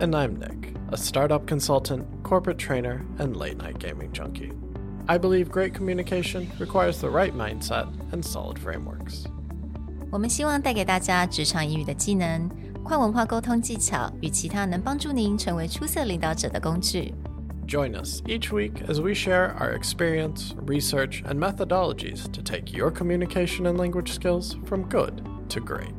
[0.00, 4.52] And I'm Nick, a startup consultant, corporate trainer, and late night gaming junkie.
[5.08, 9.26] I believe great communication requires the right mindset and solid frameworks.
[10.10, 12.48] 我们希望带给大家职场英语的技能、
[12.82, 17.14] 跨文化沟通技巧与其他能帮助您成为出色领导者的工具。
[17.66, 23.66] Join us each week as we share our experience, research, and methodologies to take your communication
[23.66, 25.97] and language skills from good to great.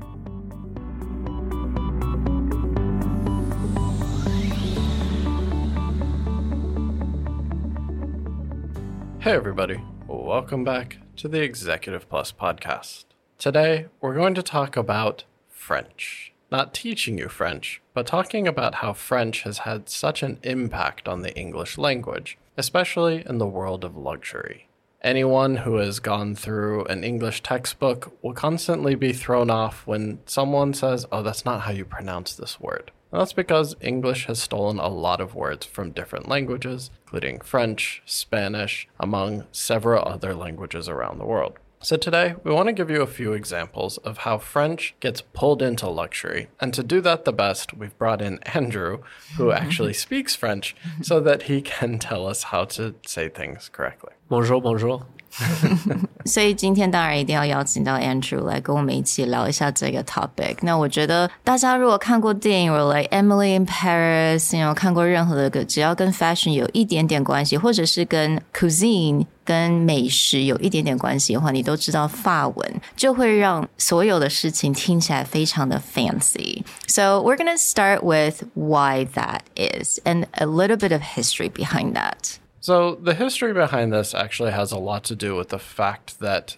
[9.21, 9.79] Hey, everybody.
[10.07, 13.05] Welcome back to the Executive Plus podcast.
[13.37, 16.33] Today, we're going to talk about French.
[16.51, 21.21] Not teaching you French, but talking about how French has had such an impact on
[21.21, 24.69] the English language, especially in the world of luxury.
[25.03, 30.73] Anyone who has gone through an English textbook will constantly be thrown off when someone
[30.73, 32.91] says, Oh, that's not how you pronounce this word.
[33.13, 38.03] And that's because English has stolen a lot of words from different languages, including French,
[38.07, 41.59] Spanish, among several other languages around the world.
[41.83, 45.63] So, today we want to give you a few examples of how French gets pulled
[45.63, 46.49] into luxury.
[46.61, 48.99] And to do that the best, we've brought in Andrew,
[49.39, 54.13] who actually speaks French, so that he can tell us how to say things correctly.
[54.29, 55.07] Bonjour, bonjour.
[56.24, 60.56] 所以今天当然一定要邀请到 Andrew 来跟我们一起聊一下这个 topic。
[60.62, 79.42] 那我觉得大家如果看过电影，或 like Emily in Paris，有看过任何的个只要跟 fashion 有一点点关系，或者是跟 cuisine 跟美食有一点点关系的话，你都知道法文就会让所有的事情听起来非常的 fancy。So we're gonna start with why that
[79.56, 82.38] is and a little bit of history behind that.
[82.61, 86.57] So, the history behind this actually has a lot to do with the fact that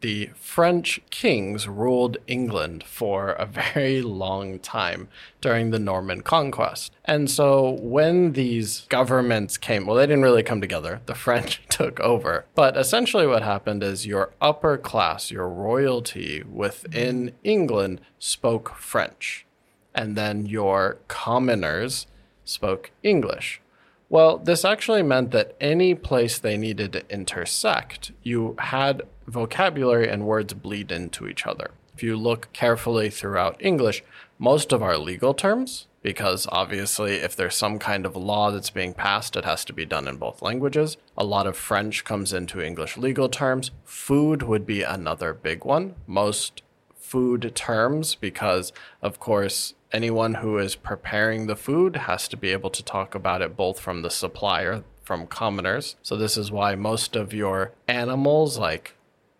[0.00, 5.08] the French kings ruled England for a very long time
[5.40, 6.92] during the Norman conquest.
[7.04, 12.00] And so when these governments came, well, they didn't really come together, the French took
[12.00, 12.44] over.
[12.54, 19.46] But essentially, what happened is your upper class, your royalty within England spoke French,
[19.94, 22.06] and then your commoners
[22.44, 23.60] spoke English.
[24.08, 30.26] Well, this actually meant that any place they needed to intersect, you had vocabulary and
[30.26, 31.72] words bleed into each other.
[31.92, 34.04] If you look carefully throughout English,
[34.38, 38.94] most of our legal terms, because obviously, if there's some kind of law that's being
[38.94, 40.98] passed, it has to be done in both languages.
[41.16, 43.72] A lot of French comes into English legal terms.
[43.84, 45.96] Food would be another big one.
[46.06, 46.62] Most
[46.94, 48.72] food terms, because
[49.02, 53.42] of course, anyone who is preparing the food has to be able to talk about
[53.42, 55.96] it both from the supplier, from commoners.
[56.02, 58.94] So, this is why most of your animals, like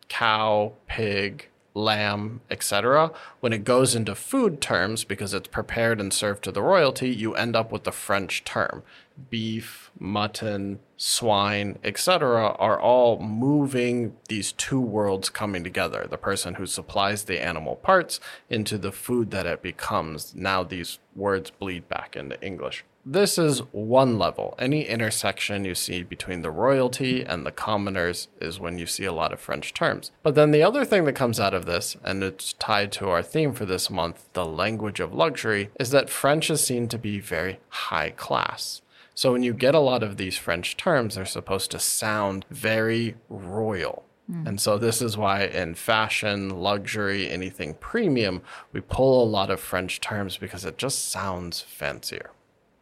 [0.08, 6.44] cow, pig, lamb, etc., when it goes into food terms, because it's prepared and served
[6.44, 8.82] to the royalty, you end up with the French term.
[9.31, 16.06] Beef, mutton, swine, etc., are all moving these two worlds coming together.
[16.09, 20.34] The person who supplies the animal parts into the food that it becomes.
[20.34, 22.84] Now these words bleed back into English.
[23.09, 24.56] This is one level.
[24.59, 29.12] Any intersection you see between the royalty and the commoners is when you see a
[29.12, 30.10] lot of French terms.
[30.25, 33.22] But then the other thing that comes out of this, and it's tied to our
[33.22, 37.21] theme for this month, the language of luxury, is that French is seen to be
[37.21, 38.82] very high class.
[39.16, 43.16] So when you get a lot of these French terms, they're supposed to sound very
[43.31, 44.04] royal.
[44.31, 44.47] Hmm.
[44.47, 49.59] And so this is why in fashion, luxury, anything premium, we pull a lot of
[49.59, 52.31] French terms because it just sounds fancier.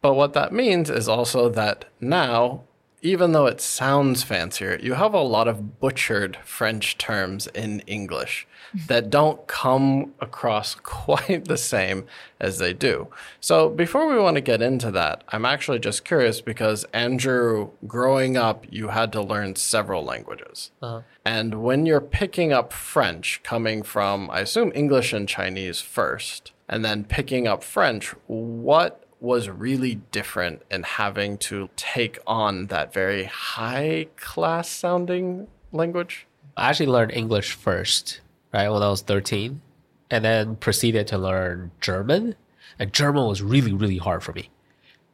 [0.01, 2.65] But what that means is also that now,
[3.05, 8.47] even though it sounds fancier, you have a lot of butchered French terms in English
[8.87, 12.05] that don't come across quite the same
[12.39, 13.07] as they do.
[13.39, 18.37] So, before we want to get into that, I'm actually just curious because, Andrew, growing
[18.37, 20.71] up, you had to learn several languages.
[20.81, 21.01] Uh-huh.
[21.23, 26.83] And when you're picking up French coming from, I assume, English and Chinese first, and
[26.83, 33.25] then picking up French, what was really different in having to take on that very
[33.25, 36.27] high class sounding language?
[36.55, 38.21] I actually learned English first,
[38.53, 39.61] right, when I was 13,
[40.09, 42.35] and then proceeded to learn German.
[42.79, 44.49] And German was really, really hard for me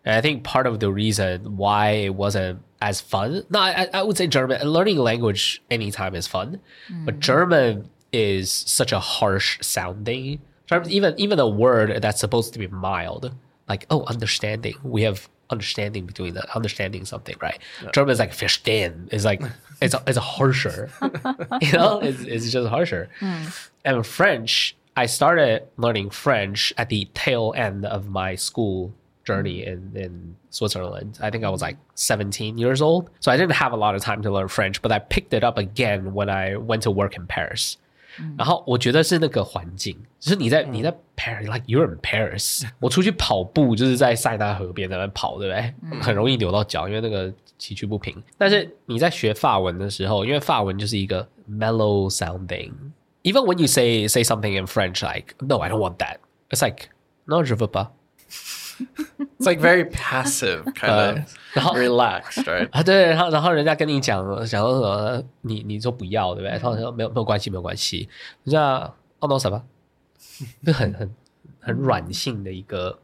[0.03, 4.03] And I think part of the reason why it wasn't as fun, no, I, I
[4.03, 6.59] would say German, learning language anytime is fun,
[7.05, 7.19] but mm.
[7.19, 10.41] German is such a harsh sounding.
[10.65, 13.33] German, even even a word that's supposed to be mild,
[13.71, 14.75] like oh, understanding.
[14.83, 17.59] We have understanding between the understanding something, right?
[17.93, 19.11] German is like verstehen.
[19.13, 19.41] Is like
[19.81, 20.89] it's it's harsher.
[21.61, 23.09] you know, it's it's just harsher.
[23.19, 23.43] Hmm.
[23.85, 29.71] And French, I started learning French at the tail end of my school journey hmm.
[29.71, 31.17] in, in Switzerland.
[31.21, 33.09] I think I was like 17 years old.
[33.21, 35.43] So I didn't have a lot of time to learn French, but I picked it
[35.45, 37.77] up again when I went to work in Paris.
[38.37, 42.67] 然后我觉得是那个环境，就是你在你在 Paris，like you're in Paris。
[42.79, 45.99] 我出去跑步就是在塞纳河边在那边跑，对不对？
[46.01, 48.21] 很容易扭到脚，因为那个崎岖不平。
[48.37, 52.71] 但是你在学法文的时候，因为法文就是一个 mellow sounding。
[53.23, 56.17] Even when you say say something in French, like no, I don't want that.
[56.49, 56.89] It's like
[57.25, 57.89] no, je veux pas.
[59.39, 61.19] It's like very passive, kind of
[61.53, 62.69] 然后 relaxed, right?
[62.71, 66.59] 啊，对，然后然后人家跟你讲讲说什么，你你说不要，对不对？
[66.59, 68.07] 他说没有没有关系，没有关系，
[68.43, 69.61] 人家哦 no 什么，
[70.65, 71.15] 就很很
[71.59, 72.97] 很软性的一个。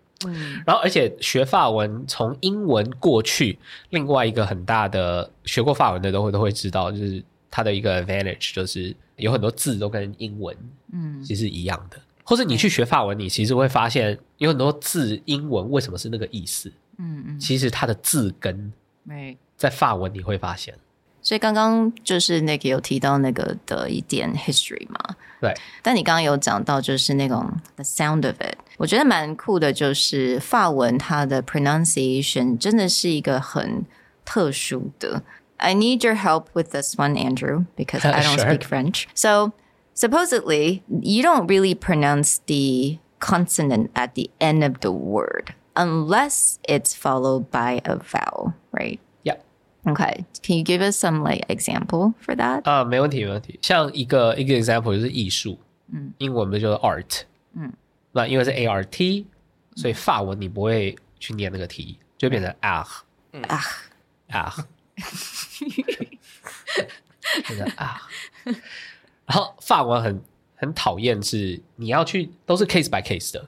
[0.66, 3.60] 然后而且学法文从英文过去，
[3.92, 10.58] 另外一个很大的学过法文的都会都会知道，就是它的一个 advantage 就是有很多字都跟英文
[10.92, 11.98] 嗯其实一样的。
[12.28, 18.74] 或者你去学法文，你其实会发现有很多字英文为什么是那个意思，嗯嗯，其实它的字根
[19.08, 19.38] 对。
[19.56, 20.76] 在法文你会发现，
[21.22, 33.86] 所以刚刚就是那个有提到那个的一点 history 嘛，对，但你刚刚有讲到就是那种 the sound of it，我觉得蛮酷的，就是法文它的 pronunciation 真的是一个很
[34.26, 35.24] 特殊的。
[35.56, 39.06] I need your help with this one, Andrew, because I don't speak French.
[39.16, 39.54] So
[39.97, 46.95] supposedly you don't really pronounce the consonant at the end of the word unless it's
[46.95, 48.99] followed by a vowel, right?
[49.23, 49.37] Yeah.
[49.87, 50.25] Okay.
[50.43, 52.63] Can you give us some like example for that?
[52.65, 53.59] 啊，没问题，没问题。
[53.63, 55.59] 像一个一个 example 就是艺术，
[55.93, 57.23] 嗯，英文不就是 art，
[57.55, 57.73] 嗯，
[58.13, 59.27] 那因为是 A R T，
[59.77, 62.87] 所以法文你不会去念那个 T，就变成 art
[63.49, 63.61] 啊
[64.29, 64.65] art，
[67.47, 68.01] 变成 art。
[69.28, 70.22] 然后法文很
[70.56, 73.48] 很讨厌是你要去都是 case by case 的，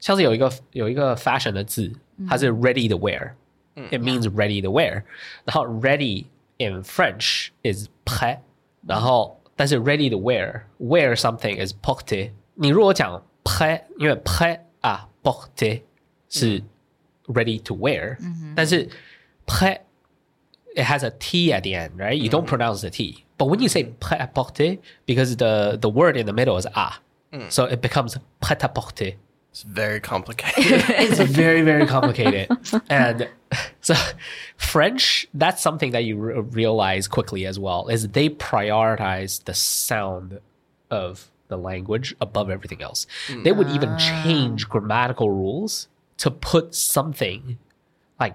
[0.00, 1.92] 像是有一个有一个 fashion 的字，
[2.28, 5.02] 它是 ready to wear，it means ready to wear，
[5.44, 6.24] 然后 ready
[6.58, 8.38] in French is prêt，
[8.86, 12.30] 然后但是 ready to wear wear something is porter。
[12.54, 15.82] 你如果讲 prêt，因为 prêt 啊 porter
[16.28, 16.62] 是
[17.26, 18.16] ready to wear，、
[18.54, 18.88] 但是
[19.44, 19.80] prêt
[20.76, 22.16] it has a T at the end, right?
[22.16, 22.48] You don't mm-hmm.
[22.48, 23.24] pronounce the T.
[23.38, 24.76] But when you say prêt à porter,
[25.06, 27.00] because the, the word in the middle is ah,
[27.32, 27.50] mm.
[27.50, 29.14] so it becomes prêt à porter.
[29.50, 30.84] It's very complicated.
[30.88, 32.48] It's very, very complicated.
[32.90, 33.28] and
[33.80, 33.94] so
[34.58, 40.40] French, that's something that you re- realize quickly as well, is they prioritize the sound
[40.90, 43.06] of the language above everything else.
[43.44, 44.22] They would even ah.
[44.22, 45.88] change grammatical rules
[46.18, 47.58] to put something
[48.20, 48.34] like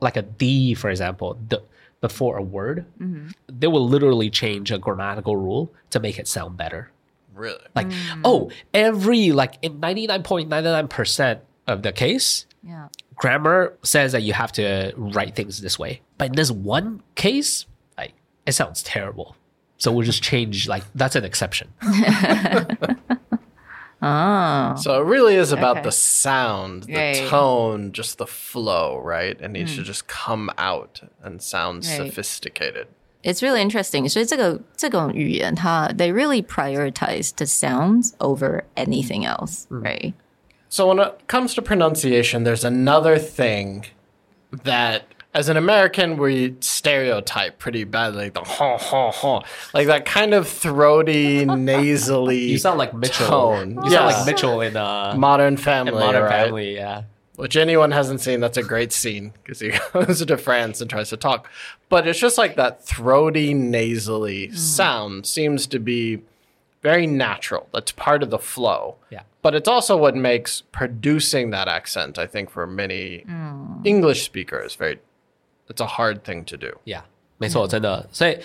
[0.00, 1.62] like a D, for example, the,
[2.00, 2.84] before a word.
[3.00, 3.28] Mm-hmm.
[3.48, 6.90] They will literally change a grammatical rule to make it sound better.
[7.34, 7.58] really?
[7.74, 8.20] Like, mm.
[8.24, 12.88] oh, every like in ninety nine point ninety nine percent of the case, Yeah.
[13.16, 16.00] grammar says that you have to write things this way.
[16.18, 18.14] But in this one case, like
[18.46, 19.36] it sounds terrible.
[19.76, 21.68] So we'll just change like that's an exception.
[24.75, 25.83] So it really is about Okay.
[25.83, 27.29] the sound, the Right.
[27.29, 29.39] tone, just the flow, right?
[29.39, 31.95] It needs to just come out and sound Right.
[32.07, 32.87] sophisticated.
[33.23, 34.09] It's really interesting.
[34.09, 40.13] 所以这个这种语言，它 they really prioritize the sounds over anything else, right?
[40.67, 43.85] So when it comes to pronunciation, there's another thing
[44.65, 45.03] that
[45.38, 48.24] as an American we stereotype pretty badly.
[48.24, 49.42] like The ha ha ha.
[49.72, 53.26] Like that kind of throaty, nasally You sound like Mitchell.
[53.28, 53.78] tone.
[53.84, 56.44] You sound like Mitchell in uh Modern Family, in Modern right?
[56.46, 57.04] Family, yeah.
[57.36, 61.10] Which anyone hasn't seen, that's a great scene because he goes to France and tries
[61.10, 61.48] to talk.
[61.88, 66.22] But it's just like that throaty, nasally sound seems to be
[66.82, 67.68] very natural.
[67.72, 68.96] That's part of the flow.
[69.10, 69.22] Yeah.
[69.42, 73.24] But it's also what makes producing that accent, I think, for many
[73.84, 74.98] English speakers, very,
[75.68, 76.68] it's a hard thing to do.
[76.84, 77.02] Yeah，
[77.38, 78.08] 没错，真的。
[78.12, 78.38] 所以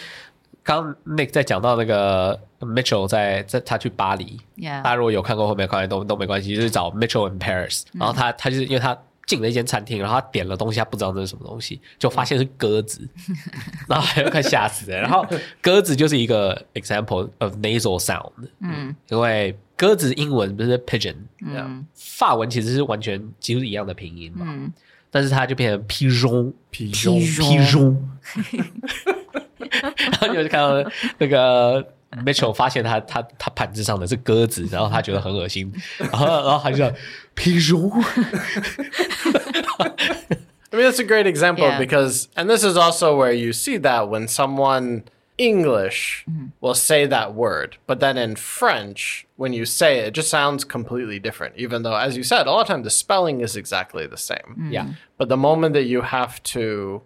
[0.61, 13.07] 刚刚 Nick 在讲到那个 Mitchell 在在他去巴黎 Yeah 大家如果有看过后面看都都没关系，就是找 Mitchell in Paris，、然后他他就是因为他进了一间餐厅，然后他点了东西，他不知道这是什么东西，就发现是鸽子，
[13.87, 14.97] 然后还快吓死了。
[14.97, 15.25] 然后
[15.61, 21.83] 鸽子就是一个 example of nasal sound，嗯，因为鸽子英文不是 pigeon，Yeah.
[21.95, 24.45] 法文其实是完全几乎是一样的拼音嘛。
[25.12, 27.96] 但是它就变成 pigeon Pigeon pigeon，
[29.96, 31.82] 然后你就看到那个
[32.24, 36.92] Mitchell 发现他他他盘子上的是鸽子，然后他觉得很恶心，然后然后他就讲
[37.34, 37.90] pigeon，
[40.70, 41.78] I mean, it's a great example Yeah.
[41.78, 45.04] because, and this is also where you see that when someone
[45.37, 46.47] English mm-hmm.
[46.61, 50.63] will say that word, but then in French, when you say it, it just sounds
[50.63, 51.55] completely different.
[51.57, 54.37] Even though, as you said, a lot of times the spelling is exactly the same.
[54.49, 54.71] Mm-hmm.
[54.71, 57.01] yeah，But the moment that you have to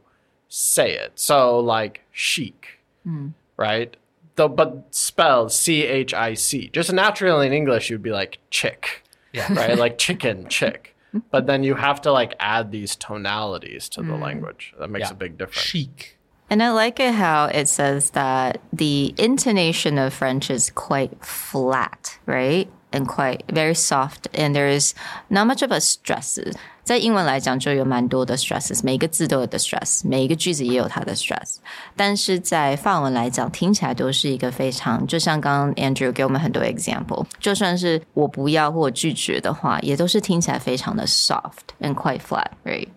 [0.50, 3.30] say it, so like chic, mm-hmm.
[3.56, 3.96] right?
[4.36, 6.70] The, but spelled C H I C.
[6.72, 9.04] Just naturally in English, you'd be like chick,
[9.34, 9.52] Yeah.
[9.54, 9.78] right?
[9.86, 10.96] Like chicken, chick.
[11.32, 14.76] But then you have to like add these tonalities to the language.
[14.78, 15.14] That makes yeah.
[15.14, 15.66] a big difference.
[15.66, 16.17] chic，
[16.49, 22.69] And I like it how it says that the intonation of French is quite flat, right?
[22.95, 24.93] And quite very soft, and there's
[25.31, 26.39] not much of a stress.
[26.85, 31.57] 在英文来讲就有蛮多的 stresses，每一个字都有的 stress，每一个句子也有它的 stress。
[31.97, 42.89] 但是在法文来讲，听起来都是一个非常，就像刚刚 Andrew 给我们很多 example，就算是我不要或拒绝的话，也都是听起来非常的 soft and quite flat，right？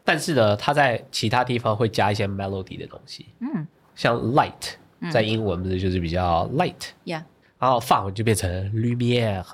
[0.02, 4.72] 但是呢，它在其他地方会加一些 melody 的东西，嗯，像 light，
[5.12, 7.24] 在英文不是就是比较 light， Yeah.
[7.58, 9.44] 然后法文就变成 lumière，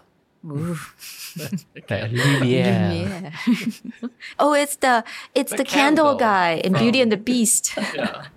[1.88, 3.32] 对，lumière， Yeah.
[4.36, 5.02] oh, it's the
[5.34, 7.76] it's the, candle, candle guy in Beauty and the Beast.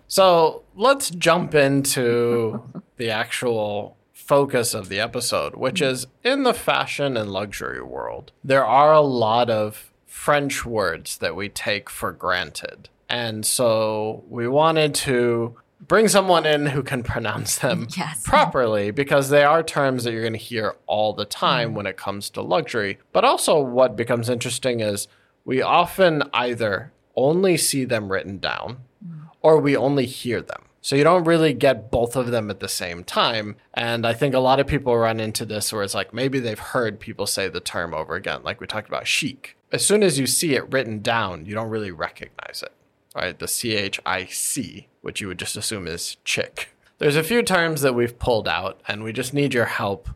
[0.07, 2.61] So let's jump into
[2.97, 8.31] the actual focus of the episode, which is in the fashion and luxury world.
[8.43, 12.88] There are a lot of French words that we take for granted.
[13.08, 18.24] And so we wanted to bring someone in who can pronounce them Yes.
[18.24, 21.76] properly because they are terms that you're going to hear all the time mm-hmm.
[21.76, 22.98] when it comes to luxury.
[23.12, 25.06] But also, what becomes interesting is
[25.44, 29.28] we often either only see them written down mm.
[29.42, 30.64] or we only hear them.
[30.80, 33.56] So you don't really get both of them at the same time.
[33.74, 36.58] And I think a lot of people run into this where it's like maybe they've
[36.58, 39.56] heard people say the term over again, like we talked about chic.
[39.72, 42.72] As soon as you see it written down, you don't really recognize it,
[43.14, 43.38] right?
[43.38, 46.70] The C H I C, which you would just assume is chick.
[46.98, 50.08] There's a few terms that we've pulled out, and we just need your help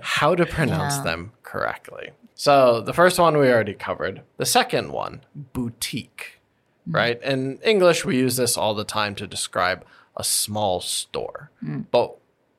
[0.00, 1.04] how to pronounce Yeah.
[1.04, 2.10] them correctly.
[2.34, 4.22] So the first one we already covered.
[4.36, 6.40] The second one, boutique,
[6.84, 6.94] hmm.
[6.94, 7.22] right?
[7.22, 9.84] In English, we use this all the time to describe
[10.16, 11.50] a small store.
[11.60, 11.80] Hmm.
[11.90, 12.16] But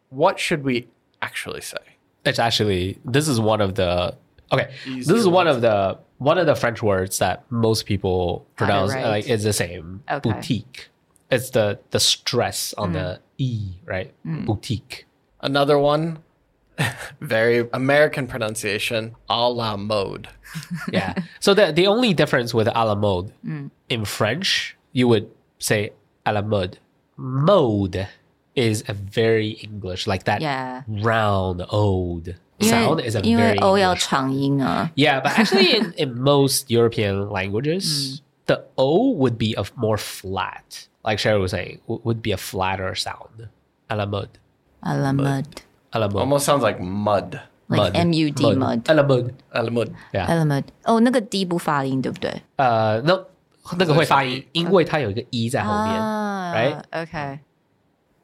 [0.09, 0.87] what should we
[1.21, 1.77] actually say?
[2.25, 4.15] It's actually this is one of the
[4.51, 4.73] okay.
[4.85, 8.93] Easier this is one of the one of the French words that most people pronounce
[8.93, 9.05] right.
[9.05, 10.03] like it's the same.
[10.09, 10.29] Okay.
[10.29, 10.89] Boutique.
[11.31, 13.19] It's the the stress on the mm.
[13.37, 14.13] e, right?
[14.25, 14.45] Mm.
[14.45, 15.05] Boutique.
[15.41, 16.19] Another one,
[17.21, 20.29] very American pronunciation, a la mode.
[20.91, 21.13] Yeah.
[21.39, 23.71] so the the only difference with a la mode mm.
[23.87, 25.91] in French, you would say
[26.25, 26.79] a la mode.
[27.15, 28.07] Mode
[28.55, 30.83] is a very English, like that yeah.
[30.87, 34.11] round old sound is a very oh, English.
[34.11, 34.87] Uh.
[34.95, 38.21] Yeah, but actually in, in most European languages, mm.
[38.47, 42.95] the O would be a more flat, like Sherry was saying, would be a flatter
[42.95, 43.49] sound.
[43.89, 44.37] A la mode.
[44.83, 45.61] A la mode.
[45.93, 46.21] A la mode.
[46.21, 47.41] Almost sounds like mud.
[47.69, 48.89] Like M U D mud.
[48.89, 49.33] A la mode.
[49.51, 49.93] A la mode.
[50.13, 50.25] Yeah.
[50.27, 50.65] A la mode.
[50.85, 52.41] Oh, 哦，那个 D 不发音，对不对？
[52.57, 53.25] 呃、uh,，no，
[53.77, 56.01] 那个会发音，因为它有一个 E 在后面。
[56.49, 56.81] Right?
[56.91, 57.39] Okay.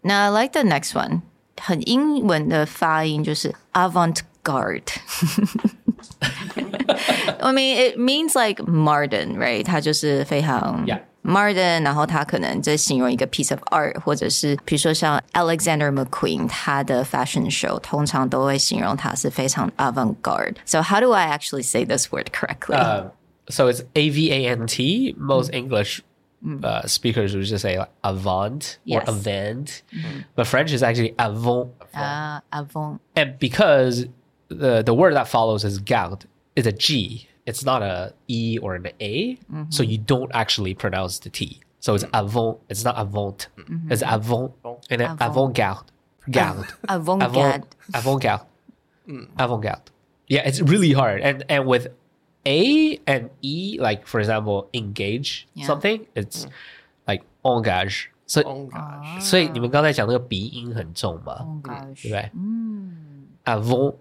[0.04, 1.22] Now I like the next one.
[1.60, 4.96] 很英文的发音就是 avant-garde.
[7.40, 9.62] I mean, it means like modern, right?
[9.64, 11.00] 它就是非常 Yeah.
[11.22, 20.56] modern，然后它可能在形容一个 piece of art，或者是比如说像 Alexander McQueen 他的 fashion show，通常都会形容它是非常 avant-garde.
[20.64, 22.76] So how do I actually say this word correctly?
[22.76, 23.10] Uh,
[23.48, 25.14] so it's A V A N T.
[25.18, 26.00] Most English
[26.45, 26.63] Mm-hmm.
[26.63, 29.07] uh, speakers would just say like avant Yes.
[29.07, 30.19] or avant, mm-hmm.
[30.35, 31.73] but French is actually avant.
[31.95, 33.01] Ah, avant.
[33.15, 34.05] And because
[34.49, 36.25] the the word that follows is garde
[36.55, 39.63] is a G, it's not a E or an A, mm-hmm.
[39.69, 41.61] so you don't actually pronounce the T.
[41.79, 42.59] So it's avant.
[42.69, 43.47] It's not avant.
[43.89, 44.53] It's avant
[44.89, 45.91] and then avant garde.
[46.29, 46.65] Garde.
[46.89, 47.65] Avant-garde.
[47.93, 48.45] Avant garde.
[49.07, 49.27] Mm.
[49.37, 49.91] Avant garde.
[50.27, 51.21] Yeah, it's really hard.
[51.21, 51.87] And and with
[52.44, 55.66] A and E, like for example, engage Yeah.
[55.66, 56.46] something, it's
[57.06, 58.06] like engage.
[58.26, 59.20] So Oh gosh.
[59.20, 61.34] 所以你们刚才讲那个鼻音很重嘛？
[61.40, 62.02] Oh gosh.
[62.02, 62.30] 对不对？
[63.44, 63.94] avant,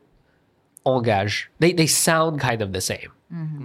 [0.83, 3.11] engage, they they sound kind of the same.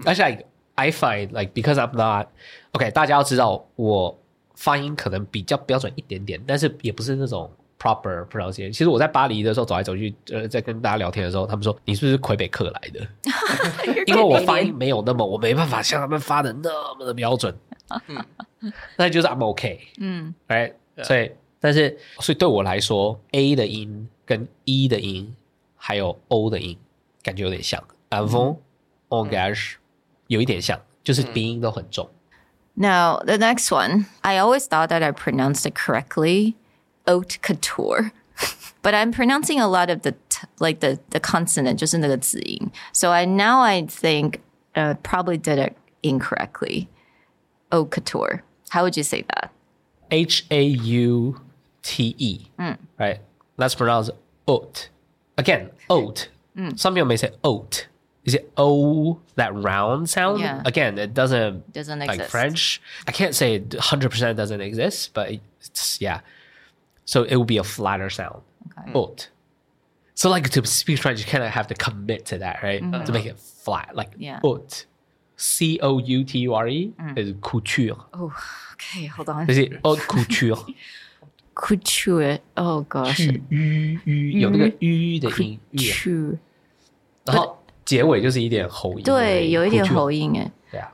[0.05, 0.47] Actually, like,
[0.77, 2.29] I find like because I'm not
[2.73, 4.19] okay，大家要知道我
[4.55, 8.72] 发音可能比较标准一点点，但是也不是那种 Proper pronunciation。
[8.72, 13.08] 其实我在巴黎的时候走来走去，呃，在跟大家聊天的时候，他们说你是不是魁北克来的？
[14.06, 17.56] 因为我发音没有那么，我没办法像他们发的那么的标准。
[18.98, 25.34] 那就是 I'm OK，嗯，right，所以但是所以对我来说，A 的音跟 E 的音
[25.76, 26.78] 还有 O 的音
[27.24, 27.82] 感觉有点像
[28.12, 28.58] ，avant
[29.10, 29.76] engage
[30.28, 32.08] 有一点像，就是鼻音都很重。
[32.76, 36.54] Now, the next one, I always thought that I pronounced it correctly,
[37.10, 38.12] haute couture.
[38.82, 42.20] but I'm pronouncing a lot of the t- like the the consonant just in the
[42.22, 42.60] zi.
[42.94, 44.42] So I now I think
[44.76, 46.88] uh, probably did it incorrectly.
[47.72, 48.44] Haute couture.
[48.70, 49.52] How would you say that?
[50.12, 51.42] H A U
[51.82, 52.48] T E.
[52.60, 52.78] Mm.
[52.98, 53.20] Right.
[53.58, 54.10] Let's pronounce
[54.48, 54.90] oat.
[55.38, 56.30] Again, oat.
[56.56, 56.80] Mm.
[56.80, 57.88] Some people may say oat.
[58.26, 60.42] Is it O that round sound?
[60.42, 60.62] Yeah.
[60.66, 62.32] Again, it doesn't doesn't like exist.
[62.32, 62.82] French.
[63.08, 66.22] I can't say hundred percent doesn't exist, but it's yeah.
[67.09, 68.43] So it would be a flatter sound.
[68.79, 68.93] Okay.
[68.95, 69.31] Oat.
[70.15, 72.81] So like to speak French, you kind of have to commit to that, right?
[73.07, 74.41] To make it flat, like Yeah.
[74.43, 74.87] oat.
[75.37, 77.97] C O U T U R E is couture.
[78.15, 78.33] Oh,
[78.75, 79.51] okay, hold on.
[79.51, 80.65] Is it haute couture?
[81.57, 82.39] Couture.
[82.57, 83.19] Oh gosh.
[83.51, 86.39] 吁吁有那个吁的音，吁， Couture.
[87.27, 87.58] 然后
[87.90, 90.52] 结尾就是一点喉音，对，有一点喉音哎。
[90.72, 90.90] Yeah.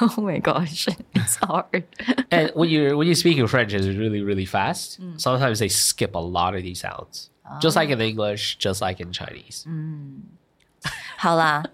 [0.00, 1.82] Oh my gosh, it's hard.
[2.30, 4.98] And when you when you speak in French, it's really really fast.
[4.98, 5.18] Mm.
[5.18, 7.28] Sometimes they skip a lot of these sounds,
[7.60, 9.66] just like in English, just like in Chinese.
[11.18, 11.64] 好啦，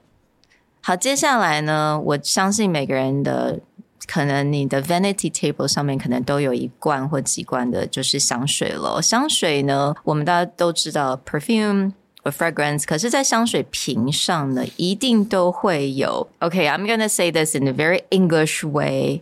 [0.82, 3.60] 好，接下来呢，我相信每个人的
[4.08, 9.00] 可能你的 vanity table 上面可能都有一罐或几罐的，就是香水了。
[9.00, 11.92] 香水呢，我们大家都知道 perfume。
[12.25, 16.29] 或 fragrance，可是，在香水瓶上呢，一定都会有。
[16.39, 19.21] OK，I'm、gonna say this in a very English way.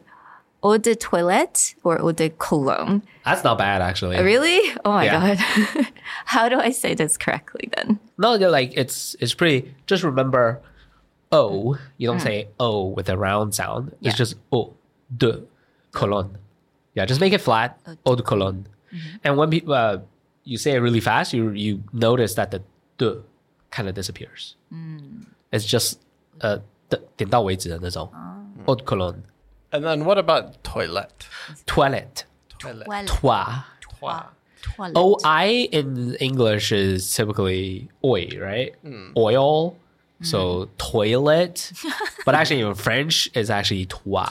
[0.62, 3.02] Eau de toilette or eau de cologne.
[3.24, 4.22] That's not bad actually.
[4.22, 4.60] Really?
[4.84, 5.38] Oh my Yeah.
[5.38, 5.86] god.
[6.26, 7.98] How do I say this correctly then?
[8.18, 9.74] No, they're like it's it's pretty.
[9.88, 10.60] Just remember,
[11.32, 11.78] o.
[11.98, 13.94] You don't say o with a round sound.
[14.02, 14.06] It's Mm.
[14.12, 14.16] Yeah.
[14.18, 14.74] just o
[15.18, 15.44] de
[15.94, 16.36] cologne.
[16.94, 17.78] Yeah, just make it flat.
[18.06, 18.66] Eau de cologne.
[18.94, 19.18] Mm-hmm.
[19.24, 20.00] And when people uh,
[20.44, 22.60] you say it really fast, you you notice that the
[22.98, 23.22] de
[23.72, 24.56] kind of disappears.
[24.74, 25.26] Mm.
[25.52, 26.00] It's just
[26.42, 28.10] uh 的点到为止的那种
[28.66, 28.70] Oh.
[28.72, 29.22] eau de cologne.
[29.72, 31.10] And then what about toilet?
[31.66, 32.24] Toilet.
[32.60, 33.06] Toilet.
[33.08, 33.64] Toi.
[34.02, 34.92] Toilet.
[34.96, 38.74] O I in English is typically oil, right?
[38.82, 39.12] Hmm.
[39.16, 39.76] Oil.
[40.22, 41.72] So toilet.
[42.26, 44.28] but actually in French it's actually toi.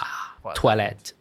[0.55, 1.13] Toilet.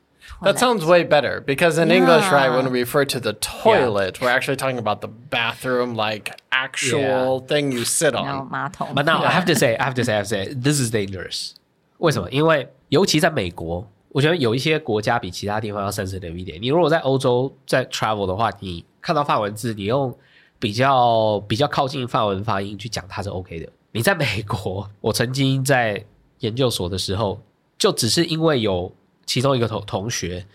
[0.41, 2.69] That sounds way better because in English, right, when Yeah.
[2.69, 7.83] we refer to the toilet, we're actually talking about the bathroom, like actual thing you
[7.85, 8.25] sit on.
[8.25, 8.93] No, 马桶。
[8.93, 10.79] But now I have to say, I have to say, I have to say, this
[10.79, 11.53] is dangerous.
[11.99, 12.29] 为什么？
[12.29, 16.61] 因为尤其在美国，我觉得有一些国家比其他地方要 sensitive 一点。
[16.61, 20.15] 你如果在欧洲在 travel 的话，你看到法文字，你用
[20.59, 23.67] 比较比较靠近法文发音去讲，它是 OK 的。
[23.93, 26.03] 你在美国，我曾经在
[26.39, 27.41] 研究所的时候，
[27.79, 28.93] 就只是因为有
[29.26, 30.46] 其中一个同同学，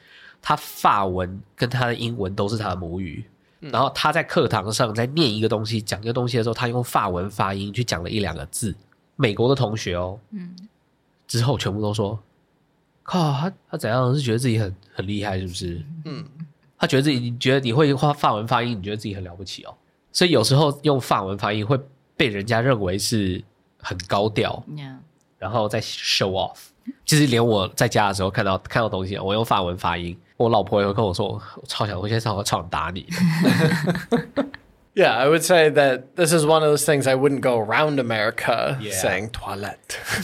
[0.42, 3.26] 他法文跟他的英文都是他的母语，
[3.60, 8.76] 然后他在课堂上在念一个东西、讲一个东西的时候，他用法文发音去讲了一两个字。
[9.16, 10.56] 美国的同学哦，嗯，
[11.28, 12.20] 之后全部都说，
[13.02, 15.84] 靠，他他怎样是觉得自己很很厉害，是不是？
[16.06, 16.24] 嗯，
[16.78, 19.76] 他觉得自己，你觉得你会画法文发音，你觉得自己很了不起哦。
[20.12, 21.80] 所以有时候用法文发音会
[22.16, 23.44] 被人家认为是
[23.80, 24.64] 很高调.
[25.40, 26.58] 然后再 show off。
[27.07, 33.07] 其实连我在家的时候看到看到东西，我用法文发音，我老婆也会跟我说，我超想，我现在超超想打你。
[34.95, 37.99] Yeah, I would say that this is one of those things I wouldn't go around
[37.99, 38.93] America Yeah.
[38.93, 39.79] saying toilet.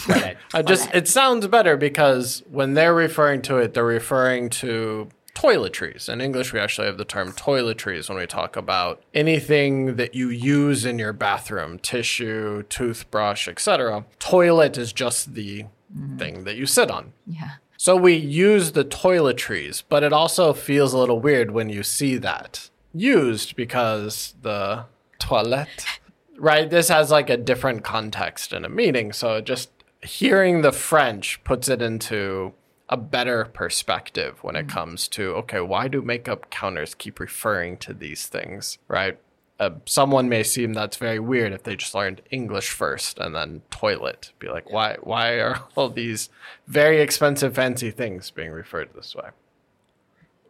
[0.07, 0.37] Toilet.
[0.53, 6.11] I just it sounds better because when they're referring to it, they're referring to toiletries.
[6.11, 10.29] In English, we actually have the term toiletries when we talk about anything that you
[10.29, 14.05] use in your bathroom, tissue, toothbrush, etc.
[14.19, 15.65] Toilet is just the
[15.96, 16.18] Mm-hmm.
[16.18, 17.14] thing that you sit on.
[17.28, 17.52] Yeah.
[17.78, 22.18] So we use the toiletries, but it also feels a little weird when you see
[22.18, 24.86] that used because the
[25.20, 25.86] toilet,
[26.38, 26.68] right?
[26.68, 29.14] This has like a different context in a meaning.
[29.14, 29.70] So just
[30.02, 32.54] hearing the French puts it into
[32.90, 34.72] a better perspective when it mm.
[34.72, 39.20] comes to, okay, why do makeup counters keep referring to these things, right?
[39.64, 43.62] Uh, someone may seem that's very weird if they just learned English first and then
[43.72, 44.34] toilet.
[44.40, 44.98] Be like, why?
[45.02, 46.30] Why are all these
[46.68, 49.30] very expensive, fancy things being referred this way?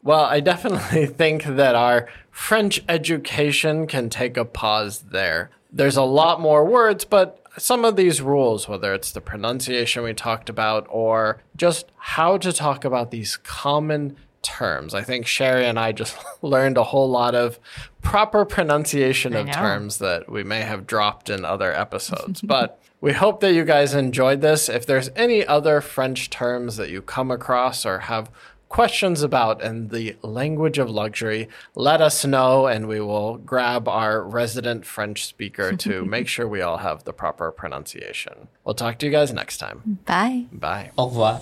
[0.01, 5.51] Well, I definitely think that our French education can take a pause there.
[5.71, 10.13] There's a lot more words, but some of these rules, whether it's the pronunciation we
[10.13, 14.93] talked about or just how to talk about these common terms.
[14.93, 17.59] I think Sherry and I just learned a whole lot of
[18.01, 22.41] proper pronunciation of terms that we may have dropped in other episodes.
[22.43, 24.69] but we hope that you guys enjoyed this.
[24.69, 28.29] If there's any other French terms that you come across or have
[28.69, 34.23] questions about in the language of luxury, let us know and we will grab our
[34.23, 38.47] resident French speaker to make sure we all have the proper pronunciation.
[38.63, 39.99] We'll talk to you guys next time.
[40.05, 40.45] Bye.
[40.51, 40.89] Bye.
[40.97, 41.41] Au revoir.